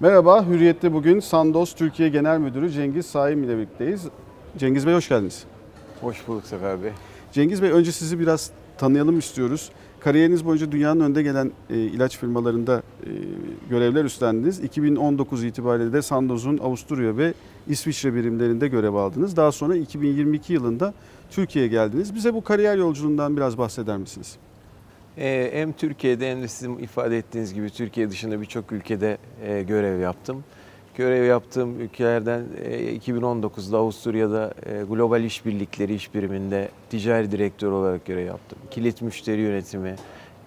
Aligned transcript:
Merhaba, 0.00 0.46
Hürriyet'te 0.46 0.92
bugün 0.92 1.20
Sandoz 1.20 1.74
Türkiye 1.74 2.08
Genel 2.08 2.38
Müdürü 2.38 2.70
Cengiz 2.70 3.06
Saim 3.06 3.44
ile 3.44 3.56
birlikteyiz. 3.56 4.04
Cengiz 4.58 4.86
Bey 4.86 4.94
hoş 4.94 5.08
geldiniz. 5.08 5.44
Hoş 6.00 6.28
bulduk 6.28 6.46
Sefer 6.46 6.82
Bey. 6.82 6.90
Cengiz 7.32 7.62
Bey 7.62 7.70
önce 7.70 7.92
sizi 7.92 8.20
biraz 8.20 8.50
tanıyalım 8.78 9.18
istiyoruz. 9.18 9.70
Kariyeriniz 10.00 10.44
boyunca 10.44 10.72
dünyanın 10.72 11.00
önde 11.00 11.22
gelen 11.22 11.52
e, 11.70 11.76
ilaç 11.76 12.18
firmalarında 12.18 12.82
e, 13.06 13.10
görevler 13.70 14.04
üstlendiniz. 14.04 14.60
2019 14.60 15.44
itibariyle 15.44 15.92
de 15.92 16.02
Sandoz'un 16.02 16.58
Avusturya 16.58 17.16
ve 17.16 17.34
İsviçre 17.68 18.14
birimlerinde 18.14 18.68
görev 18.68 18.94
aldınız. 18.94 19.36
Daha 19.36 19.52
sonra 19.52 19.76
2022 19.76 20.52
yılında 20.52 20.94
Türkiye'ye 21.30 21.70
geldiniz. 21.70 22.14
Bize 22.14 22.34
bu 22.34 22.44
kariyer 22.44 22.76
yolculuğundan 22.76 23.36
biraz 23.36 23.58
bahseder 23.58 23.96
misiniz? 23.96 24.36
Ee, 25.18 25.50
hem 25.52 25.72
Türkiye'de 25.72 26.30
hem 26.30 26.42
de 26.42 26.48
sizin 26.48 26.78
ifade 26.78 27.18
ettiğiniz 27.18 27.54
gibi 27.54 27.70
Türkiye 27.70 28.10
dışında 28.10 28.40
birçok 28.40 28.72
ülkede 28.72 29.18
e, 29.46 29.62
görev 29.62 30.00
yaptım. 30.00 30.44
Görev 30.96 31.24
yaptığım 31.24 31.80
ülkelerden 31.80 32.44
e, 32.64 32.96
2019'da 32.96 33.78
Avusturya'da 33.78 34.54
e, 34.66 34.82
Global 34.82 35.24
İşbirlikleri 35.24 35.94
İş 35.94 36.14
Biriminde 36.14 36.68
ticari 36.90 37.30
direktör 37.30 37.72
olarak 37.72 38.04
görev 38.04 38.26
yaptım. 38.26 38.58
Kilit 38.70 39.02
müşteri 39.02 39.40
yönetimi 39.40 39.96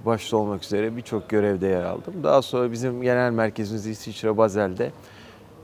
başta 0.05 0.37
olmak 0.37 0.63
üzere 0.63 0.95
birçok 0.95 1.29
görevde 1.29 1.67
yer 1.67 1.83
aldım. 1.83 2.13
Daha 2.23 2.41
sonra 2.41 2.71
bizim 2.71 3.01
genel 3.01 3.31
merkezimiz 3.31 3.87
İsviçre 3.87 4.37
Bazel'de 4.37 4.91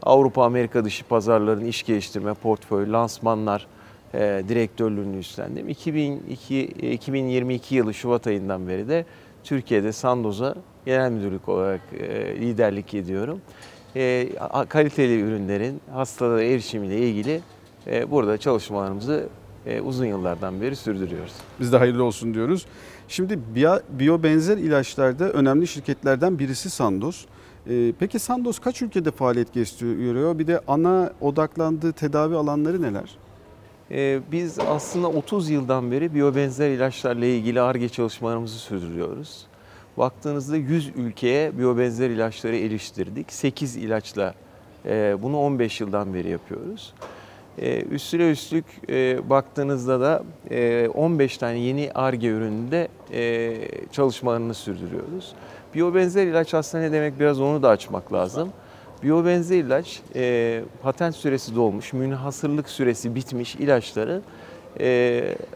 Avrupa 0.04 0.46
Amerika 0.46 0.86
dışı 0.86 1.06
pazarların 1.06 1.66
iş 1.66 1.84
geliştirme, 1.84 2.34
portföy, 2.34 2.92
lansmanlar, 2.92 3.68
e, 4.16 4.44
direktörlüğünü 4.48 5.18
üstlendim. 5.18 5.70
2002, 5.70 6.74
e, 6.80 6.92
2022 6.92 7.76
yılı 7.76 7.94
Şubat 7.94 8.28
ayından 8.28 8.68
beri 8.68 8.88
de 8.88 9.06
Türkiye'de 9.44 9.92
Sandoz'a 9.92 10.56
genel 10.86 11.12
müdürlük 11.12 11.50
olarak 11.50 11.82
e, 12.00 12.36
liderlik 12.36 12.94
ediyorum. 12.94 13.42
E, 13.96 14.30
kaliteli 14.70 15.20
ürünlerin 15.20 15.82
hastalara 15.92 16.44
erişimiyle 16.44 16.98
ilgili 16.98 17.42
e, 17.88 18.12
burada 18.12 18.38
çalışmalarımızı 18.38 19.28
e, 19.66 19.82
uzun 19.82 20.06
yıllardan 20.06 20.62
beri 20.62 20.76
sürdürüyoruz. 20.76 21.34
Biz 21.60 21.74
de 21.74 21.78
hayırlı 21.78 22.04
olsun 22.04 22.34
diyoruz. 22.34 22.66
Şimdi 23.08 23.40
biyo, 23.56 23.78
biyobenzer 23.90 24.58
ilaçlarda 24.58 25.30
önemli 25.30 25.68
şirketlerden 25.68 26.40
birisi 26.40 26.70
Sandoz. 26.70 27.26
Ee, 27.70 27.94
peki 28.00 28.20
Sandoz 28.20 28.60
kaç 28.60 28.82
ülkede 28.82 29.12
faaliyet 29.12 29.54
gösteriyor? 29.54 30.40
Bir 30.40 30.48
de 30.48 30.62
ana 30.68 31.14
odaklandığı 31.22 31.92
tedavi 31.92 32.36
alanları 32.36 32.82
neler? 32.82 33.18
Ee, 33.92 34.20
Biz 34.32 34.60
aslında 34.60 35.08
30 35.08 35.50
yıldan 35.50 35.92
beri 35.92 36.14
biyobenzer 36.14 36.70
ilaçlarla 36.70 37.26
ilgili 37.26 37.62
ARGE 37.62 37.90
çalışmalarımızı 37.90 38.58
sürdürüyoruz. 38.58 39.46
Baktığınızda 39.98 40.58
100 40.58 40.92
ülkeye 40.96 41.58
biyobenzer 41.58 42.10
ilaçları 42.10 42.56
eriştirdik. 42.58 43.34
8 43.34 43.76
ilaçla 43.76 44.34
e, 44.86 45.18
bunu 45.22 45.40
15 45.40 45.82
yıldan 45.82 46.14
beri 46.14 46.30
yapıyoruz. 46.30 46.94
E, 47.58 47.82
Üstüne 47.82 48.32
üstlük 48.32 48.66
e, 48.90 49.30
baktığınızda 49.30 50.00
da 50.02 50.24
e, 50.52 50.90
15 50.94 51.38
tane 51.38 51.60
yeni 51.60 51.92
ARGE 51.96 52.28
ürününde 52.28 52.88
çalışmalarını 53.92 54.54
sürdürüyoruz. 54.54 55.34
Biyobenzer 55.76 56.28
ilaç 56.28 56.54
aslında 56.54 56.84
ne 56.84 56.92
demek 56.92 57.20
biraz 57.20 57.42
onu 57.42 57.64
da 57.64 57.70
açmak 57.70 58.14
lazım. 58.14 58.50
Biyobenzer 59.04 59.58
ilaç 59.58 60.02
e, 60.16 60.64
patent 60.82 61.16
süresi 61.16 61.56
dolmuş, 61.56 61.94
münhasırlık 61.94 62.70
süresi 62.70 63.16
bitmiş 63.16 63.56
ilaçları 63.56 64.22
e, 64.80 64.88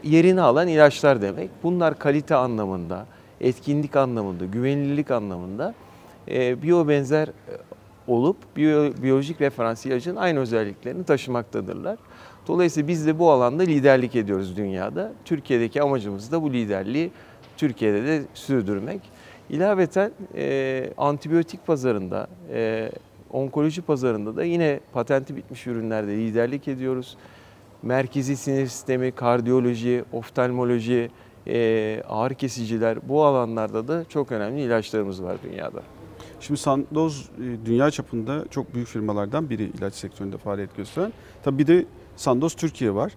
yerini 0.04 0.42
alan 0.42 0.68
ilaçlar 0.68 1.22
demek. 1.22 1.50
Bunlar 1.64 2.00
kalite 2.00 2.36
anlamında, 2.36 3.06
etkinlik 3.42 3.96
anlamında, 3.96 4.46
güvenilirlik 4.46 5.12
anlamında 5.12 5.74
e, 6.28 6.62
biyobenzer 6.62 7.30
olup 8.08 8.38
biyo, 8.56 8.92
biyolojik 9.04 9.42
referans 9.42 9.86
ilacın 9.86 10.16
aynı 10.16 10.40
özelliklerini 10.40 11.04
taşımaktadırlar. 11.04 11.98
Dolayısıyla 12.48 12.88
biz 12.88 13.08
de 13.08 13.20
bu 13.20 13.32
alanda 13.32 13.64
liderlik 13.64 14.16
ediyoruz 14.16 14.58
dünyada. 14.58 15.12
Türkiye'deki 15.26 15.82
amacımız 15.82 16.32
da 16.32 16.42
bu 16.42 16.54
liderliği 16.54 17.12
Türkiye'de 17.58 18.04
de 18.04 18.22
sürdürmek. 18.34 19.02
İlaveten 19.50 20.12
e, 20.36 20.94
antibiyotik 20.98 21.68
pazarında, 21.68 22.28
e, 22.54 22.92
onkoloji 23.32 23.82
pazarında 23.82 24.36
da 24.36 24.44
yine 24.44 24.80
patenti 24.94 25.36
bitmiş 25.36 25.68
ürünlerde 25.68 26.18
liderlik 26.18 26.68
ediyoruz. 26.68 27.18
Merkezi 27.84 28.38
sinir 28.38 28.68
sistemi, 28.68 29.12
kardiyoloji, 29.12 30.04
oftalmoloji, 30.14 31.12
e, 31.48 32.02
ağrı 32.10 32.36
kesiciler 32.36 33.10
bu 33.10 33.26
alanlarda 33.26 33.88
da 33.88 34.06
çok 34.10 34.32
önemli 34.32 34.62
ilaçlarımız 34.62 35.24
var 35.24 35.38
dünyada. 35.44 35.82
Şimdi 36.40 36.60
Sandoz 36.60 37.30
e, 37.38 37.66
dünya 37.66 37.92
çapında 37.92 38.46
çok 38.50 38.74
büyük 38.74 38.88
firmalardan 38.88 39.50
biri 39.50 39.64
ilaç 39.64 39.94
sektöründe 39.94 40.38
faaliyet 40.38 40.78
gösteren. 40.78 41.14
Tabii 41.44 41.58
bir 41.58 41.68
de 41.68 41.86
Sandoz 42.16 42.54
Türkiye 42.54 42.96
var. 42.96 43.14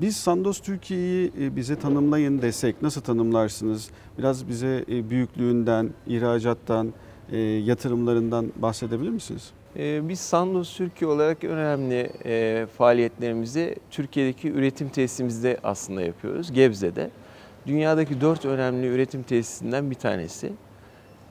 Biz 0.00 0.16
Sandoz 0.16 0.60
Türkiye'yi 0.60 1.32
e, 1.40 1.56
bize 1.56 1.76
tanımlayın 1.76 2.42
desek 2.42 2.82
nasıl 2.82 3.00
tanımlarsınız? 3.00 3.90
Biraz 4.18 4.48
bize 4.48 4.84
büyüklüğünden, 4.88 5.90
ihracattan, 6.06 6.92
e, 7.32 7.38
yatırımlarından 7.38 8.52
bahsedebilir 8.56 9.10
misiniz? 9.10 9.50
Ee, 9.76 10.08
Biz 10.08 10.20
Sandoz 10.20 10.76
Türkiye 10.76 11.10
olarak 11.10 11.44
önemli 11.44 12.10
e, 12.24 12.66
faaliyetlerimizi 12.78 13.76
Türkiye'deki 13.90 14.50
üretim 14.50 14.88
tesisimizde 14.88 15.58
aslında 15.64 16.02
yapıyoruz, 16.02 16.52
Gebze'de. 16.52 17.10
Dünyadaki 17.66 18.20
dört 18.20 18.44
önemli 18.44 18.86
üretim 18.86 19.22
tesisinden 19.22 19.90
bir 19.90 19.94
tanesi. 19.94 20.52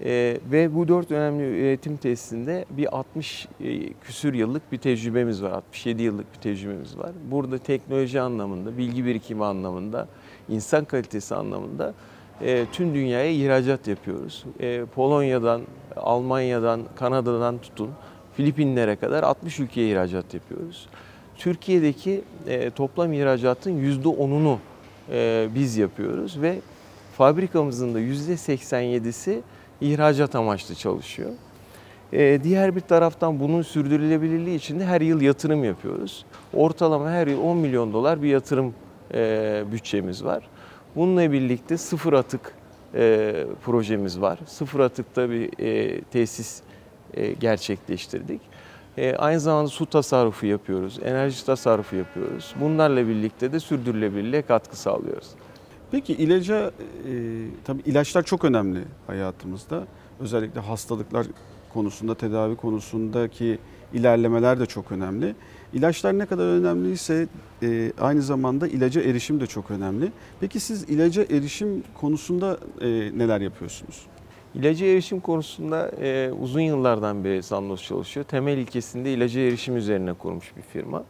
Ee, 0.02 0.38
ve 0.52 0.76
bu 0.76 0.88
dört 0.88 1.12
önemli 1.12 1.44
üretim 1.44 1.98
tesisinde 1.98 2.66
bir 2.70 2.98
60 2.98 3.48
e, 3.62 3.94
küsür 3.94 4.34
yıllık 4.34 4.72
bir 4.72 4.78
tecrübemiz 4.78 5.44
var, 5.44 5.52
67 5.52 6.04
yıllık 6.04 6.34
bir 6.34 6.40
tecrübemiz 6.40 6.98
var. 6.98 7.12
Burada 7.32 7.58
teknoloji 7.58 8.22
anlamında, 8.22 8.78
bilgi 8.78 9.06
birikimi 9.06 9.46
anlamında, 9.46 10.08
insan 10.50 10.86
kalitesi 10.86 11.36
anlamında 11.36 11.94
e, 12.42 12.66
tüm 12.72 12.94
dünyaya 12.94 13.32
ihracat 13.32 13.88
yapıyoruz. 13.88 14.46
E, 14.60 14.86
Polonya'dan, 14.96 15.62
Almanya'dan, 15.96 16.82
Kanada'dan 16.96 17.58
tutun 17.58 17.90
Filipinlere 18.34 18.96
kadar 18.96 19.24
60 19.24 19.60
ülkeye 19.60 19.92
ihracat 19.92 20.34
yapıyoruz. 20.34 20.88
Türkiye'deki 21.38 22.22
e, 22.48 22.70
toplam 22.70 23.14
ihracatın 23.14 23.72
%10'unu 23.72 24.58
e, 25.12 25.48
biz 25.56 25.78
yapıyoruz 25.78 26.42
ve 26.42 26.60
fabrikamızın 27.18 27.96
da 27.96 28.00
%87'si 28.00 29.40
ihracat 29.82 30.36
amaçlı 30.36 30.76
çalışıyor. 30.76 31.30
Diğer 32.44 32.76
bir 32.76 32.82
taraftan 32.82 33.40
bunun 33.40 33.62
sürdürülebilirliği 33.62 34.56
için 34.56 34.80
de 34.80 34.86
her 34.86 35.02
yıl 35.02 35.22
yatırım 35.22 35.64
yapıyoruz. 35.64 36.26
Ortalama 36.54 37.12
her 37.12 37.28
yıl 37.28 37.42
10 37.42 37.58
milyon 37.58 37.94
dolar 37.94 38.22
bir 38.22 38.28
yatırım 38.28 38.74
bütçemiz 39.72 40.24
var. 40.24 40.44
Bununla 40.96 41.32
birlikte 41.32 41.78
sıfır 41.78 42.14
atık 42.14 42.52
e, 42.94 43.46
projemiz 43.66 44.22
var. 44.22 44.40
Sıfır 44.46 44.80
atıkta 44.80 45.30
bir 45.30 45.60
e, 45.60 46.02
tesis 46.02 46.62
e, 47.14 47.34
gerçekleştirdik. 47.34 48.42
E, 48.98 49.16
aynı 49.16 49.40
zamanda 49.40 49.68
su 49.68 49.86
tasarrufu 49.86 50.46
yapıyoruz, 50.46 51.00
enerji 51.04 51.46
tasarrufu 51.46 51.96
yapıyoruz. 51.96 52.56
Bunlarla 52.62 53.08
birlikte 53.08 53.52
de 53.52 53.60
sürdürülebilirliğe 53.60 54.42
katkı 54.42 54.78
sağlıyoruz. 54.78 55.28
Peki 55.92 56.14
ilaca, 56.14 56.68
e, 56.68 56.72
tabii 57.64 57.82
ilaçlar 57.86 58.24
çok 58.24 58.46
önemli 58.46 58.80
hayatımızda. 59.08 59.84
Özellikle 60.20 60.60
hastalıklar 60.60 61.28
konusunda, 61.74 62.16
tedavi 62.16 62.56
konusundaki 62.56 63.60
ilerlemeler 63.94 64.60
de 64.60 64.66
çok 64.66 64.92
önemli. 64.92 65.36
İlaçlar 65.74 66.20
ne 66.20 66.26
kadar 66.26 66.44
önemliyse 66.44 67.28
e, 67.64 67.92
aynı 68.00 68.22
zamanda 68.22 68.68
ilaca 68.68 69.02
erişim 69.02 69.40
de 69.40 69.48
çok 69.48 69.72
önemli. 69.72 70.12
Peki 70.40 70.60
siz 70.60 70.84
ilaca 70.84 71.24
erişim 71.24 71.84
konusunda 71.94 72.58
e, 72.82 72.88
neler 73.18 73.42
yapıyorsunuz? 73.42 74.06
İlaca 74.56 74.86
erişim 74.86 75.20
konusunda 75.20 75.92
e, 76.02 76.32
uzun 76.32 76.62
yıllardan 76.62 77.24
beri 77.24 77.44
Sandoz 77.44 77.84
çalışıyor. 77.84 78.26
Temel 78.26 78.58
ilkesinde 78.58 79.14
ilaca 79.14 79.42
erişim 79.42 79.78
üzerine 79.78 80.14
kurmuş 80.14 80.52
bir 80.58 80.62
firma. 80.62 81.04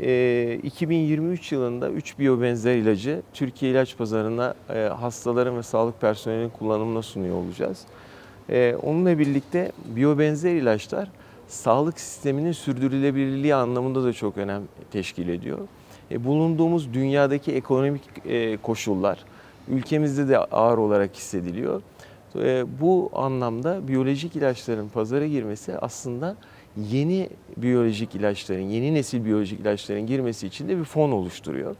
E, 0.00 0.60
2023 0.62 1.52
yılında 1.52 1.90
3 1.90 2.18
biyobenzer 2.18 2.76
ilacı 2.76 3.22
Türkiye 3.32 3.72
ilaç 3.72 3.96
pazarına 3.96 4.54
e, 4.74 4.78
hastaların 4.78 5.56
ve 5.56 5.62
sağlık 5.62 6.00
personelinin 6.00 6.48
kullanımına 6.48 7.02
sunuyor 7.02 7.36
olacağız. 7.36 7.82
E, 8.50 8.76
onunla 8.82 9.18
birlikte 9.18 9.72
biyobenzer 9.84 10.54
ilaçlar 10.54 11.08
sağlık 11.48 12.00
sisteminin 12.00 12.52
sürdürülebilirliği 12.52 13.54
anlamında 13.54 14.04
da 14.04 14.12
çok 14.12 14.36
önem 14.36 14.62
teşkil 14.90 15.28
ediyor. 15.28 15.58
E, 16.10 16.24
bulunduğumuz 16.24 16.94
dünyadaki 16.94 17.52
ekonomik 17.52 18.02
e, 18.26 18.56
koşullar 18.56 19.24
ülkemizde 19.68 20.28
de 20.28 20.38
ağır 20.38 20.78
olarak 20.78 21.16
hissediliyor. 21.16 21.82
E, 22.36 22.64
bu 22.80 23.10
anlamda 23.14 23.88
biyolojik 23.88 24.36
ilaçların 24.36 24.88
pazara 24.88 25.26
girmesi 25.26 25.78
aslında 25.78 26.36
yeni 26.76 27.28
biyolojik 27.56 28.14
ilaçların, 28.14 28.62
yeni 28.62 28.94
nesil 28.94 29.24
biyolojik 29.24 29.60
ilaçların 29.60 30.06
girmesi 30.06 30.46
için 30.46 30.68
de 30.68 30.78
bir 30.78 30.84
fon 30.84 31.10
oluşturuyor. 31.10 31.76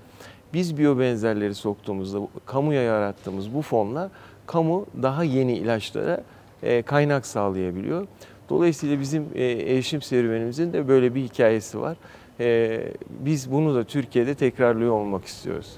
Biz 0.55 0.79
biyobenzerleri 0.79 1.55
soktuğumuzda, 1.55 2.19
kamuya 2.47 2.83
yarattığımız 2.83 3.55
bu 3.55 3.63
fonla 3.63 4.11
kamu 4.47 4.87
daha 5.03 5.25
yeni 5.25 5.53
ilaçlara 5.53 6.23
e, 6.63 6.83
kaynak 6.83 7.27
sağlayabiliyor. 7.27 8.07
Dolayısıyla 8.49 9.01
bizim 9.01 9.27
e, 9.35 9.45
erişim 9.45 10.03
serüvenimizin 10.03 10.73
de 10.73 10.89
böyle 10.89 11.15
bir 11.15 11.23
hikayesi 11.23 11.81
var. 11.81 11.97
E, 12.41 12.81
biz 13.21 13.53
bunu 13.53 13.75
da 13.75 13.85
Türkiye'de 13.85 14.35
tekrarlıyor 14.35 14.93
olmak 14.93 15.25
istiyoruz. 15.25 15.77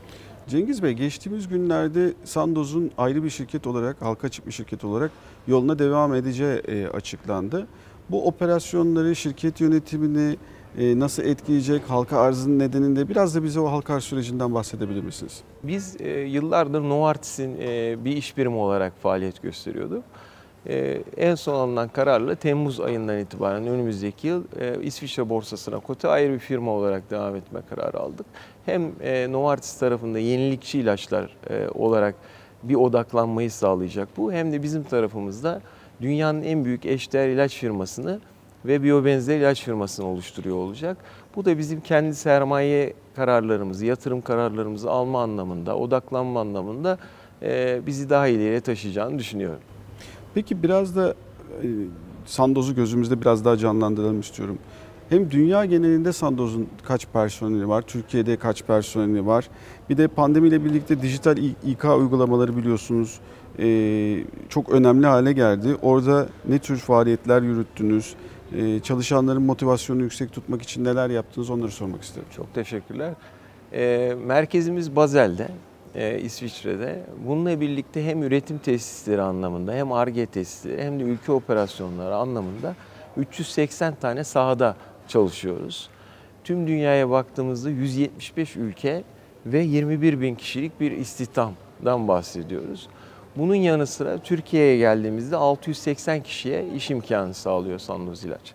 Cengiz 0.48 0.82
Bey 0.82 0.92
geçtiğimiz 0.92 1.48
günlerde 1.48 2.12
Sandoz'un 2.24 2.90
ayrı 2.98 3.24
bir 3.24 3.30
şirket 3.30 3.66
olarak, 3.66 4.02
halka 4.02 4.26
açık 4.26 4.46
bir 4.46 4.52
şirket 4.52 4.84
olarak 4.84 5.10
yoluna 5.48 5.78
devam 5.78 6.14
edeceği 6.14 6.58
e, 6.68 6.86
açıklandı. 6.86 7.66
Bu 8.10 8.26
operasyonları, 8.26 9.16
şirket 9.16 9.60
yönetimini 9.60 10.36
e, 10.78 10.98
nasıl 10.98 11.22
etkileyecek, 11.22 11.82
halka 11.90 12.18
arzının 12.18 12.58
nedeninde 12.58 13.08
biraz 13.08 13.34
da 13.34 13.42
bize 13.42 13.60
o 13.60 13.70
halka 13.70 13.94
arz 13.94 14.04
sürecinden 14.04 14.54
bahsedebilir 14.54 15.02
misiniz? 15.02 15.40
Biz 15.62 15.96
yıllardır 16.26 16.80
Novartis'in 16.80 17.58
bir 18.04 18.16
iş 18.16 18.36
birimi 18.36 18.56
olarak 18.56 18.92
faaliyet 19.02 19.42
gösteriyorduk. 19.42 20.04
E, 20.68 21.02
en 21.16 21.34
son 21.34 21.54
alınan 21.54 21.88
kararla 21.88 22.34
Temmuz 22.34 22.80
ayından 22.80 23.18
itibaren 23.18 23.66
önümüzdeki 23.66 24.26
yıl 24.26 24.44
e, 24.60 24.82
İsviçre 24.82 25.28
borsasına 25.28 25.78
kote 25.78 26.08
ayrı 26.08 26.32
bir 26.32 26.38
firma 26.38 26.70
olarak 26.70 27.10
devam 27.10 27.36
etme 27.36 27.60
kararı 27.70 28.00
aldık. 28.00 28.26
Hem 28.66 28.92
e, 29.02 29.32
Novartis 29.32 29.78
tarafında 29.78 30.18
yenilikçi 30.18 30.78
ilaçlar 30.78 31.36
e, 31.50 31.68
olarak 31.74 32.14
bir 32.62 32.74
odaklanmayı 32.74 33.50
sağlayacak 33.50 34.08
bu 34.16 34.32
hem 34.32 34.52
de 34.52 34.62
bizim 34.62 34.82
tarafımızda 34.82 35.60
dünyanın 36.00 36.42
en 36.42 36.64
büyük 36.64 36.86
eşdeğer 36.86 37.28
ilaç 37.28 37.54
firmasını 37.56 38.20
ve 38.64 38.82
biyobenzer 38.82 39.38
ilaç 39.38 39.62
firmasını 39.62 40.06
oluşturuyor 40.06 40.56
olacak. 40.56 40.96
Bu 41.36 41.44
da 41.44 41.58
bizim 41.58 41.80
kendi 41.80 42.14
sermaye 42.14 42.92
kararlarımızı, 43.16 43.86
yatırım 43.86 44.20
kararlarımızı 44.20 44.90
alma 44.90 45.22
anlamında, 45.22 45.76
odaklanma 45.76 46.40
anlamında 46.40 46.98
bizi 47.86 48.10
daha 48.10 48.28
ileriye 48.28 48.60
taşıyacağını 48.60 49.18
düşünüyorum. 49.18 49.60
Peki 50.36 50.62
biraz 50.62 50.96
da 50.96 51.14
e, 51.62 51.66
Sandoz'u 52.26 52.74
gözümüzde 52.74 53.20
biraz 53.20 53.44
daha 53.44 53.56
canlandıralım 53.56 54.20
istiyorum. 54.20 54.58
Hem 55.08 55.30
dünya 55.30 55.64
genelinde 55.64 56.12
Sandoz'un 56.12 56.68
kaç 56.82 57.06
personeli 57.12 57.68
var, 57.68 57.82
Türkiye'de 57.82 58.36
kaç 58.36 58.62
personeli 58.62 59.26
var. 59.26 59.48
Bir 59.90 59.96
de 59.96 60.08
pandemiyle 60.08 60.64
birlikte 60.64 61.02
dijital 61.02 61.36
İK 61.66 61.84
uygulamaları 61.84 62.56
biliyorsunuz 62.56 63.20
e, 63.58 64.24
çok 64.48 64.70
önemli 64.70 65.06
hale 65.06 65.32
geldi. 65.32 65.76
Orada 65.82 66.28
ne 66.48 66.58
tür 66.58 66.76
faaliyetler 66.76 67.42
yürüttünüz? 67.42 68.14
E, 68.56 68.80
çalışanların 68.80 69.42
motivasyonunu 69.42 70.02
yüksek 70.02 70.32
tutmak 70.32 70.62
için 70.62 70.84
neler 70.84 71.10
yaptınız 71.10 71.50
onları 71.50 71.70
sormak 71.70 72.02
isterim. 72.02 72.28
Çok 72.36 72.54
teşekkürler. 72.54 73.14
Merkezimiz 74.26 74.96
Bazel'de, 74.96 75.48
e, 75.96 76.20
İsviçre'de. 76.20 77.02
Bununla 77.26 77.60
birlikte 77.60 78.06
hem 78.06 78.22
üretim 78.22 78.58
tesisleri 78.58 79.22
anlamında 79.22 79.72
hem 79.72 79.92
ARGE 79.92 80.26
tesisleri 80.26 80.82
hem 80.82 81.00
de 81.00 81.02
ülke 81.02 81.32
operasyonları 81.32 82.16
anlamında 82.16 82.74
380 83.16 83.94
tane 83.94 84.24
sahada 84.24 84.76
çalışıyoruz. 85.08 85.90
Tüm 86.44 86.66
dünyaya 86.66 87.10
baktığımızda 87.10 87.70
175 87.70 88.56
ülke 88.56 89.04
ve 89.46 89.60
21 89.60 90.20
bin 90.20 90.34
kişilik 90.34 90.80
bir 90.80 90.92
istihdamdan 90.92 92.08
bahsediyoruz. 92.08 92.88
Bunun 93.36 93.54
yanı 93.54 93.86
sıra 93.86 94.18
Türkiye'ye 94.18 94.78
geldiğimizde 94.78 95.36
680 95.36 96.22
kişiye 96.22 96.66
iş 96.76 96.90
imkanı 96.90 97.34
sağlıyor 97.34 97.78
Sandoz 97.78 98.24
İlaç. 98.24 98.54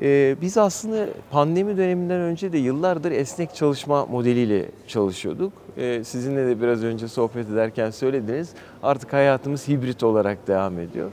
Ee, 0.00 0.36
biz 0.40 0.58
aslında 0.58 1.08
pandemi 1.30 1.76
döneminden 1.76 2.20
önce 2.20 2.52
de 2.52 2.58
yıllardır 2.58 3.12
esnek 3.12 3.54
çalışma 3.54 4.06
modeliyle 4.06 4.66
çalışıyorduk. 4.86 5.52
Ee, 5.76 6.04
sizinle 6.04 6.46
de 6.46 6.62
biraz 6.62 6.84
önce 6.84 7.08
sohbet 7.08 7.50
ederken 7.50 7.90
söylediniz. 7.90 8.50
Artık 8.82 9.12
hayatımız 9.12 9.68
hibrit 9.68 10.02
olarak 10.02 10.48
devam 10.48 10.78
ediyor. 10.78 11.10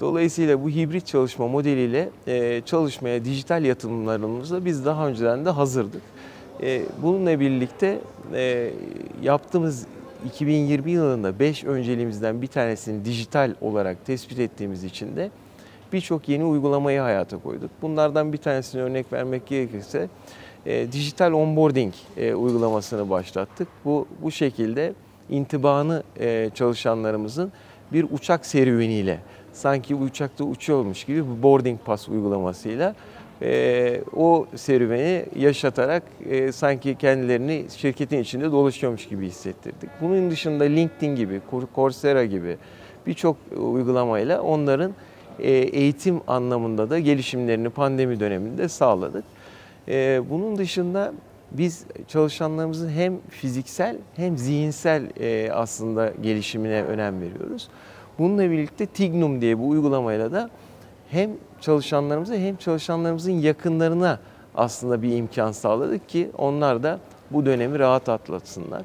Dolayısıyla 0.00 0.64
bu 0.64 0.68
hibrit 0.68 1.06
çalışma 1.06 1.48
modeliyle 1.48 2.10
e, 2.26 2.62
çalışmaya 2.66 3.24
dijital 3.24 3.64
yatırımlarımızla 3.64 4.64
biz 4.64 4.84
daha 4.84 5.08
önceden 5.08 5.44
de 5.44 5.50
hazırdık. 5.50 6.02
E, 6.62 6.82
bununla 7.02 7.40
birlikte 7.40 7.98
e, 8.34 8.70
yaptığımız 9.22 9.86
2020 10.26 10.90
yılında 10.90 11.38
5 11.38 11.64
önceliğimizden 11.64 12.42
bir 12.42 12.46
tanesini 12.46 13.04
dijital 13.04 13.54
olarak 13.60 14.06
tespit 14.06 14.38
ettiğimiz 14.38 14.84
için 14.84 15.16
de 15.16 15.30
birçok 15.92 16.28
yeni 16.28 16.44
uygulamayı 16.44 17.00
hayata 17.00 17.38
koyduk. 17.38 17.70
Bunlardan 17.82 18.32
bir 18.32 18.38
tanesini 18.38 18.82
örnek 18.82 19.12
vermek 19.12 19.46
gerekirse 19.46 20.08
e, 20.66 20.92
dijital 20.92 21.32
onboarding 21.32 21.94
e, 22.16 22.34
uygulamasını 22.34 23.10
başlattık. 23.10 23.68
Bu 23.84 24.06
bu 24.22 24.30
şekilde 24.30 24.92
intibanı 25.30 26.02
e, 26.20 26.50
çalışanlarımızın 26.54 27.52
bir 27.92 28.06
uçak 28.10 28.46
serüveniyle 28.46 29.18
sanki 29.52 29.94
uçakta 29.94 30.44
uçuyormuş 30.44 31.04
gibi 31.04 31.36
bir 31.36 31.42
boarding 31.42 31.80
pass 31.84 32.08
uygulamasıyla 32.08 32.94
e, 33.42 34.00
o 34.16 34.46
serüveni 34.56 35.24
yaşatarak 35.36 36.02
e, 36.30 36.52
sanki 36.52 36.94
kendilerini 36.94 37.64
şirketin 37.76 38.18
içinde 38.18 38.52
dolaşıyormuş 38.52 39.08
gibi 39.08 39.26
hissettirdik. 39.26 39.90
Bunun 40.00 40.30
dışında 40.30 40.64
LinkedIn 40.64 41.16
gibi, 41.16 41.40
Coursera 41.74 42.24
gibi 42.24 42.56
birçok 43.06 43.36
uygulamayla 43.56 44.42
onların 44.42 44.92
eğitim 45.48 46.20
anlamında 46.26 46.90
da 46.90 46.98
gelişimlerini 46.98 47.70
pandemi 47.70 48.20
döneminde 48.20 48.68
sağladık. 48.68 49.24
E, 49.88 50.22
Bunun 50.30 50.58
dışında 50.58 51.12
biz 51.52 51.84
çalışanlarımızın 52.08 52.88
hem 52.88 53.14
fiziksel 53.28 53.96
hem 54.16 54.38
zihinsel 54.38 55.02
e, 55.20 55.52
aslında 55.52 56.12
gelişimine 56.22 56.82
önem 56.82 57.20
veriyoruz. 57.20 57.68
Bununla 58.18 58.50
birlikte 58.50 58.86
Tignum 58.86 59.40
diye 59.40 59.58
bu 59.58 59.68
uygulamayla 59.68 60.32
da 60.32 60.50
hem 61.10 61.30
çalışanlarımıza 61.60 62.34
hem 62.34 62.56
çalışanlarımızın 62.56 63.32
yakınlarına 63.32 64.18
aslında 64.54 65.02
bir 65.02 65.16
imkan 65.16 65.52
sağladık 65.52 66.08
ki 66.08 66.30
onlar 66.38 66.82
da 66.82 66.98
bu 67.30 67.46
dönemi 67.46 67.78
rahat 67.78 68.08
atlatsınlar. 68.08 68.82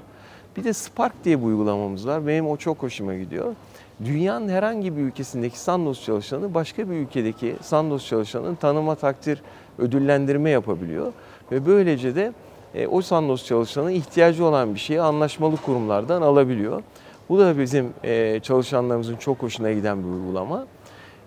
Bir 0.58 0.64
de 0.64 0.74
Spark 0.74 1.14
diye 1.24 1.40
bir 1.42 1.46
uygulamamız 1.46 2.08
var. 2.08 2.28
Benim 2.28 2.48
o 2.48 2.58
çok 2.58 2.84
hoşuma 2.84 3.16
gidiyor. 3.16 3.56
Dünyanın 4.04 4.50
herhangi 4.50 4.98
bir 4.98 5.02
ülkesindeki 5.02 5.60
Sandoz 5.60 6.04
çalışanı 6.04 6.54
başka 6.54 6.90
bir 6.90 6.96
ülkedeki 6.96 7.56
Sandoz 7.62 8.06
çalışanının 8.06 8.56
tanıma, 8.56 8.96
takdir, 8.96 9.42
ödüllendirme 9.80 10.50
yapabiliyor. 10.50 11.14
Ve 11.52 11.66
böylece 11.66 12.16
de 12.16 12.34
e, 12.76 12.88
o 12.88 13.02
Sandoz 13.02 13.46
çalışanı 13.46 13.92
ihtiyacı 13.92 14.46
olan 14.46 14.74
bir 14.74 14.80
şeyi 14.80 15.02
anlaşmalı 15.02 15.58
kurumlardan 15.58 16.22
alabiliyor. 16.22 16.84
Bu 17.30 17.40
da 17.40 17.60
bizim 17.60 17.90
e, 18.04 18.40
çalışanlarımızın 18.40 19.16
çok 19.16 19.44
hoşuna 19.44 19.72
giden 19.72 20.04
bir 20.04 20.10
uygulama. 20.10 20.66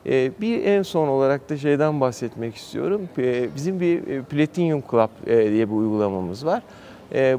E, 0.06 0.32
bir 0.40 0.64
en 0.64 0.82
son 0.82 1.08
olarak 1.08 1.50
da 1.50 1.56
şeyden 1.56 2.00
bahsetmek 2.00 2.54
istiyorum. 2.54 3.08
Bizim 3.56 3.80
bir 3.80 4.22
Platinum 4.22 4.82
Club 4.90 5.26
diye 5.26 5.70
bir 5.70 5.74
uygulamamız 5.74 6.46
var. 6.46 6.62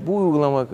Bu 0.07 0.17
uygulama 0.17 0.65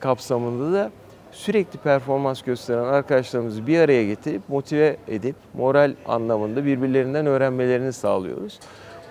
kapsamında 0.00 0.72
da 0.72 0.90
sürekli 1.34 1.78
performans 1.78 2.42
gösteren 2.42 2.84
arkadaşlarımızı 2.84 3.66
bir 3.66 3.78
araya 3.78 4.06
getirip 4.06 4.48
motive 4.48 4.96
edip 5.08 5.36
moral 5.54 5.94
anlamında 6.06 6.64
birbirlerinden 6.64 7.26
öğrenmelerini 7.26 7.92
sağlıyoruz. 7.92 8.60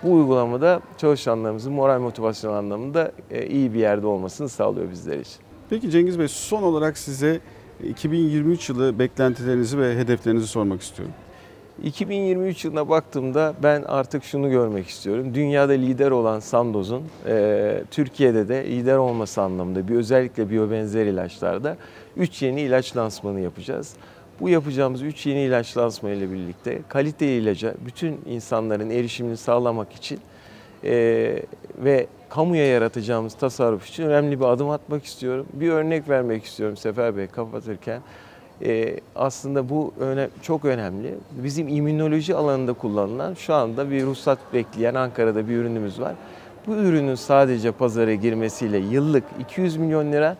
Bu 0.03 0.13
uygulamada 0.13 0.81
çalışanlarımızın 0.97 1.73
moral 1.73 1.99
motivasyon 1.99 2.53
anlamında 2.53 3.11
e, 3.31 3.47
iyi 3.47 3.73
bir 3.73 3.79
yerde 3.79 4.07
olmasını 4.07 4.49
sağlıyor 4.49 4.91
bizler 4.91 5.17
için. 5.17 5.37
Peki 5.69 5.91
Cengiz 5.91 6.19
Bey 6.19 6.27
son 6.27 6.63
olarak 6.63 6.97
size 6.97 7.39
2023 7.83 8.69
yılı 8.69 8.99
beklentilerinizi 8.99 9.79
ve 9.79 9.97
hedeflerinizi 9.97 10.47
sormak 10.47 10.81
istiyorum. 10.81 11.13
2023 11.83 12.65
yılına 12.65 12.89
baktığımda 12.89 13.53
ben 13.63 13.81
artık 13.81 14.23
şunu 14.23 14.49
görmek 14.49 14.87
istiyorum. 14.87 15.33
Dünyada 15.33 15.73
lider 15.73 16.11
olan 16.11 16.39
Sandoz'un 16.39 17.03
e, 17.27 17.83
Türkiye'de 17.91 18.47
de 18.47 18.65
lider 18.65 18.97
olması 18.97 19.41
anlamında 19.41 19.87
bir 19.87 19.95
özellikle 19.95 20.49
biyobenzer 20.49 21.05
ilaçlarda 21.05 21.77
3 22.17 22.41
yeni 22.41 22.61
ilaç 22.61 22.97
lansmanı 22.97 23.39
yapacağız. 23.39 23.93
Bu 24.39 24.49
yapacağımız 24.49 25.01
3 25.01 25.25
yeni 25.25 25.41
ilaç 25.41 25.77
lansmanı 25.77 26.13
ile 26.13 26.31
birlikte 26.31 26.81
kaliteli 26.89 27.31
ilaca 27.31 27.73
bütün 27.85 28.21
insanların 28.25 28.89
erişimini 28.89 29.37
sağlamak 29.37 29.93
için 29.93 30.19
e, 30.83 30.93
ve 31.77 32.07
kamuya 32.29 32.67
yaratacağımız 32.67 33.33
tasarruf 33.33 33.87
için 33.87 34.03
önemli 34.03 34.39
bir 34.39 34.45
adım 34.45 34.69
atmak 34.69 35.05
istiyorum. 35.05 35.45
Bir 35.53 35.69
örnek 35.69 36.09
vermek 36.09 36.45
istiyorum 36.45 36.77
Sefer 36.77 37.17
Bey 37.17 37.27
kapatırken. 37.27 38.01
Ee, 38.61 38.99
aslında 39.15 39.69
bu 39.69 39.93
öne, 39.99 40.29
çok 40.41 40.65
önemli. 40.65 41.15
Bizim 41.31 41.67
immünoloji 41.67 42.35
alanında 42.35 42.73
kullanılan 42.73 43.33
şu 43.33 43.53
anda 43.53 43.91
bir 43.91 44.03
ruhsat 44.05 44.39
bekleyen 44.53 44.95
Ankara'da 44.95 45.49
bir 45.49 45.55
ürünümüz 45.55 45.99
var. 45.99 46.15
Bu 46.67 46.75
ürünün 46.75 47.15
sadece 47.15 47.71
pazara 47.71 48.13
girmesiyle 48.13 48.77
yıllık 48.77 49.23
200 49.39 49.77
milyon 49.77 50.11
lira, 50.11 50.37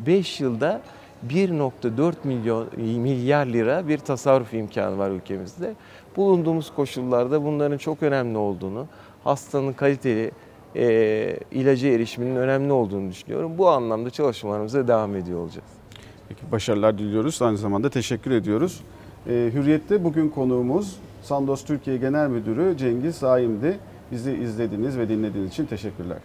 5 0.00 0.40
yılda 0.40 0.80
1.4 1.28 2.14
milyon 2.24 2.66
milyar 2.76 3.46
lira 3.46 3.88
bir 3.88 3.98
tasarruf 3.98 4.54
imkanı 4.54 4.98
var 4.98 5.10
ülkemizde. 5.10 5.74
Bulunduğumuz 6.16 6.74
koşullarda 6.74 7.44
bunların 7.44 7.78
çok 7.78 8.02
önemli 8.02 8.38
olduğunu, 8.38 8.86
hastanın 9.24 9.72
kaliteli 9.72 10.30
e, 10.76 11.36
ilaca 11.50 11.88
erişiminin 11.88 12.36
önemli 12.36 12.72
olduğunu 12.72 13.10
düşünüyorum. 13.10 13.58
Bu 13.58 13.68
anlamda 13.68 14.10
çalışmalarımıza 14.10 14.88
devam 14.88 15.16
ediyor 15.16 15.40
olacağız. 15.40 15.68
Peki 16.28 16.52
başarılar 16.52 16.98
diliyoruz. 16.98 17.42
Aynı 17.42 17.58
zamanda 17.58 17.90
teşekkür 17.90 18.30
ediyoruz. 18.30 18.80
Ee, 19.26 19.50
Hürriyet'te 19.54 20.04
bugün 20.04 20.28
konuğumuz 20.28 20.96
Sandoz 21.22 21.64
Türkiye 21.64 21.96
Genel 21.96 22.28
Müdürü 22.28 22.76
Cengiz 22.76 23.16
Zaim'di. 23.16 23.78
Bizi 24.12 24.32
izlediğiniz 24.32 24.98
ve 24.98 25.08
dinlediğiniz 25.08 25.50
için 25.50 25.66
teşekkürler. 25.66 26.18